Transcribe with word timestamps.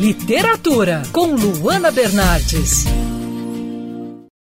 Literatura, 0.00 1.02
com 1.12 1.34
Luana 1.34 1.90
Bernardes. 1.90 2.86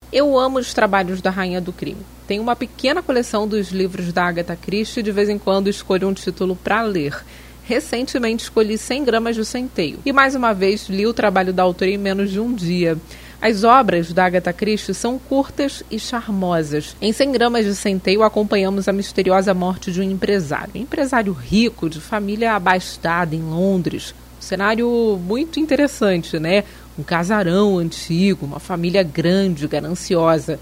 Eu 0.10 0.40
amo 0.40 0.58
os 0.58 0.74
trabalhos 0.74 1.22
da 1.22 1.30
Rainha 1.30 1.60
do 1.60 1.74
Crime. 1.74 2.00
Tenho 2.26 2.42
uma 2.42 2.56
pequena 2.56 3.04
coleção 3.04 3.46
dos 3.46 3.68
livros 3.68 4.14
da 4.14 4.24
Agatha 4.24 4.56
Christie 4.56 5.02
e 5.02 5.04
de 5.04 5.12
vez 5.12 5.28
em 5.28 5.38
quando 5.38 5.70
escolho 5.70 6.08
um 6.08 6.14
título 6.14 6.56
para 6.56 6.82
ler. 6.82 7.26
Recentemente 7.66 8.44
escolhi 8.44 8.78
100 8.78 9.04
gramas 9.04 9.36
de 9.36 9.44
centeio. 9.44 10.00
E 10.06 10.14
mais 10.14 10.34
uma 10.34 10.54
vez 10.54 10.88
li 10.88 11.06
o 11.06 11.14
trabalho 11.14 11.52
da 11.52 11.62
autora 11.62 11.92
em 11.92 11.98
menos 11.98 12.32
de 12.32 12.40
um 12.40 12.56
dia. 12.56 12.98
As 13.42 13.66
obras 13.66 14.14
da 14.14 14.28
Agatha 14.28 14.54
Christie 14.54 14.94
são 14.94 15.20
curtas 15.20 15.84
e 15.92 16.00
charmosas. 16.00 16.96
Em 17.02 17.12
100 17.12 17.34
gramas 17.34 17.66
de 17.66 17.76
centeio, 17.76 18.24
acompanhamos 18.24 18.88
a 18.88 18.94
misteriosa 18.94 19.54
morte 19.54 19.92
de 19.92 20.00
um 20.00 20.04
empresário. 20.10 20.72
Um 20.74 20.80
empresário 20.84 21.34
rico, 21.34 21.90
de 21.90 22.00
família 22.00 22.54
abastada 22.54 23.36
em 23.36 23.42
Londres. 23.42 24.16
Um 24.40 24.42
cenário 24.42 25.20
muito 25.22 25.60
interessante, 25.60 26.40
né? 26.40 26.64
Um 26.98 27.04
casarão 27.04 27.78
antigo, 27.78 28.46
uma 28.46 28.60
família 28.60 29.04
grande, 29.04 29.68
gananciosa. 29.68 30.58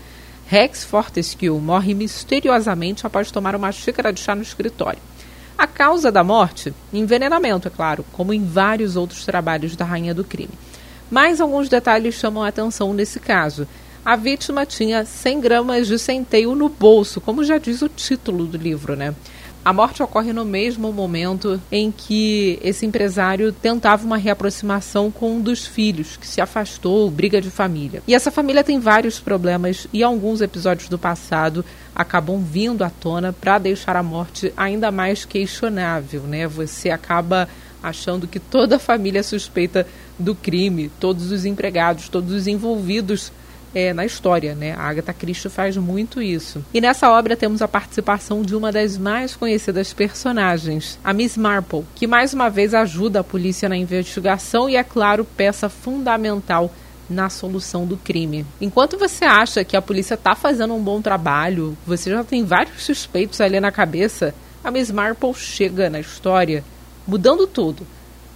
Rex 0.47 0.83
Fortescue 0.83 1.51
morre 1.51 1.93
misteriosamente 1.93 3.05
após 3.05 3.29
tomar 3.29 3.55
uma 3.55 3.71
xícara 3.71 4.11
de 4.11 4.19
chá 4.19 4.33
no 4.33 4.41
escritório. 4.41 4.99
A 5.55 5.67
causa 5.67 6.11
da 6.11 6.23
morte? 6.23 6.73
Envenenamento, 6.91 7.67
é 7.67 7.71
claro, 7.71 8.03
como 8.13 8.33
em 8.33 8.43
vários 8.43 8.95
outros 8.95 9.23
trabalhos 9.23 9.75
da 9.75 9.85
Rainha 9.85 10.13
do 10.13 10.23
Crime. 10.23 10.53
Mas 11.09 11.39
alguns 11.39 11.69
detalhes 11.69 12.15
chamam 12.15 12.43
a 12.43 12.47
atenção 12.47 12.93
nesse 12.95 13.19
caso. 13.19 13.67
A 14.03 14.15
vítima 14.15 14.65
tinha 14.65 15.05
100 15.05 15.39
gramas 15.39 15.87
de 15.87 15.99
centeio 15.99 16.55
no 16.55 16.67
bolso, 16.67 17.21
como 17.21 17.43
já 17.43 17.59
diz 17.59 17.83
o 17.83 17.89
título 17.89 18.47
do 18.47 18.57
livro, 18.57 18.95
né? 18.95 19.13
A 19.67 19.73
morte 19.73 20.01
ocorre 20.01 20.31
no 20.31 20.45
mesmo 20.45 20.93
momento 20.93 21.61
em 21.69 21.91
que 21.91 22.57
esse 22.63 22.85
empresário 22.85 23.51
tentava 23.51 24.05
uma 24.05 24.15
reaproximação 24.15 25.11
com 25.11 25.33
um 25.33 25.41
dos 25.41 25.67
filhos, 25.67 26.15
que 26.15 26.25
se 26.25 26.39
afastou, 26.39 27.11
briga 27.11 27.41
de 27.41 27.51
família. 27.51 28.01
E 28.07 28.15
essa 28.15 28.31
família 28.31 28.63
tem 28.63 28.79
vários 28.79 29.19
problemas 29.19 29.85
e 29.91 30.01
alguns 30.01 30.39
episódios 30.39 30.87
do 30.87 30.97
passado 30.97 31.65
acabam 31.93 32.41
vindo 32.41 32.81
à 32.81 32.89
tona 32.89 33.33
para 33.33 33.57
deixar 33.57 33.97
a 33.97 34.01
morte 34.03 34.53
ainda 34.55 34.89
mais 34.89 35.25
questionável, 35.25 36.21
né? 36.21 36.47
Você 36.47 36.89
acaba 36.89 37.49
achando 37.83 38.25
que 38.25 38.39
toda 38.39 38.77
a 38.77 38.79
família 38.79 39.19
é 39.19 39.23
suspeita 39.23 39.85
do 40.17 40.33
crime, 40.33 40.89
todos 40.97 41.29
os 41.29 41.43
empregados, 41.43 42.07
todos 42.07 42.31
os 42.31 42.47
envolvidos 42.47 43.33
é, 43.77 43.93
na 43.93 44.03
história, 44.03 44.55
né? 44.55 44.73
A 44.73 44.89
Agatha 44.89 45.13
Christie 45.13 45.51
faz 45.51 45.77
muito 45.77 46.19
isso. 46.19 46.65
E 46.73 46.81
nessa 46.81 47.11
obra 47.11 47.37
temos 47.37 47.61
a 47.61 47.67
participação 47.67 48.41
de 48.41 48.55
uma 48.55 48.71
das 48.71 48.97
mais 48.97 49.35
conhecidas 49.35 49.93
personagens, 49.93 50.97
a 51.03 51.13
Miss 51.13 51.37
Marple, 51.37 51.85
que 51.93 52.07
mais 52.07 52.33
uma 52.33 52.49
vez 52.49 52.73
ajuda 52.73 53.19
a 53.19 53.23
polícia 53.23 53.69
na 53.69 53.77
investigação 53.77 54.67
e, 54.67 54.75
é 54.75 54.83
claro, 54.83 55.23
peça 55.23 55.69
fundamental 55.69 56.73
na 57.07 57.29
solução 57.29 57.85
do 57.85 57.97
crime. 57.97 58.43
Enquanto 58.59 58.97
você 58.97 59.25
acha 59.25 59.63
que 59.63 59.77
a 59.77 59.81
polícia 59.81 60.15
está 60.15 60.33
fazendo 60.33 60.73
um 60.73 60.81
bom 60.81 60.99
trabalho, 60.99 61.77
você 61.85 62.09
já 62.09 62.23
tem 62.23 62.43
vários 62.43 62.83
suspeitos 62.83 63.39
ali 63.39 63.59
na 63.59 63.71
cabeça, 63.71 64.33
a 64.63 64.71
Miss 64.71 64.89
Marple 64.89 65.35
chega 65.35 65.87
na 65.87 65.99
história 65.99 66.63
mudando 67.07 67.45
tudo 67.45 67.85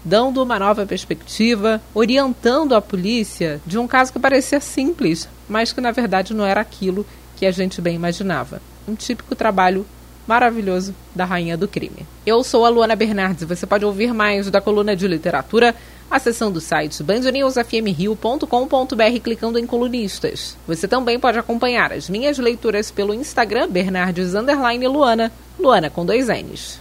dando 0.04 0.42
uma 0.42 0.60
nova 0.60 0.86
perspectiva, 0.86 1.82
orientando 1.94 2.76
a 2.76 2.82
polícia 2.82 3.62
de 3.66 3.78
um 3.78 3.88
caso 3.88 4.12
que 4.12 4.20
parecia 4.20 4.60
simples, 4.60 5.28
mas 5.48 5.72
que 5.72 5.82
na 5.82 5.92
verdade 5.92 6.34
não 6.34 6.46
era 6.46 6.62
aquilo 6.62 7.06
que 7.36 7.46
a 7.46 7.52
gente 7.52 7.82
bem 7.82 7.96
imaginava. 7.96 8.62
Um 8.88 8.96
típico 8.96 9.36
trabalho 9.36 9.86
maravilhoso 10.28 10.94
da 11.16 11.26
Rainha 11.26 11.58
do 11.58 11.68
Crime. 11.68 12.06
Eu 12.26 12.44
sou 12.44 12.66
a 12.66 12.70
Luana 12.70 12.96
Bernardes 12.96 13.44
você 13.44 13.66
pode 13.66 13.86
ouvir 13.86 14.14
mais 14.14 14.50
da 14.50 14.62
coluna 14.62 14.96
de 14.96 15.08
literatura 15.08 15.76
acessando 16.10 16.60
o 16.60 16.62
site 16.62 17.04
bandnewsfmrio.com.br 17.04 19.20
clicando 19.24 19.58
em 19.58 19.66
colunistas. 19.66 20.58
Você 20.68 20.88
também 20.88 21.20
pode 21.20 21.40
acompanhar 21.40 21.94
as 21.94 22.10
minhas 22.10 22.38
leituras 22.38 22.92
pelo 22.92 23.14
Instagram 23.14 23.70
Bernardes 23.70 24.34
Luana, 24.34 25.32
Luana 25.58 25.90
com 25.90 26.06
dois 26.06 26.28
N's. 26.28 26.81